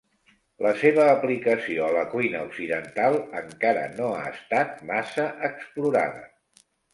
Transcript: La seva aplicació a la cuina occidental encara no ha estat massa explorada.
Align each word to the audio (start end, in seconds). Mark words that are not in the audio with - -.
La 0.65 0.69
seva 0.83 1.03
aplicació 1.09 1.83
a 1.87 1.89
la 1.95 2.05
cuina 2.13 2.41
occidental 2.45 3.19
encara 3.43 3.85
no 3.99 4.09
ha 4.21 4.25
estat 4.31 4.83
massa 4.93 5.27
explorada. 5.51 6.27